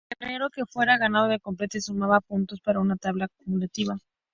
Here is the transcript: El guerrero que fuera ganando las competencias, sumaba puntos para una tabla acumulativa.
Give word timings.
El 0.09 0.17
guerrero 0.27 0.49
que 0.49 0.65
fuera 0.65 0.97
ganando 0.97 1.29
las 1.29 1.39
competencias, 1.43 1.85
sumaba 1.85 2.21
puntos 2.21 2.59
para 2.59 2.79
una 2.79 2.95
tabla 2.95 3.25
acumulativa. 3.25 3.99